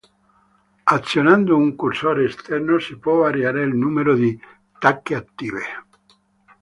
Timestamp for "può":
2.97-3.17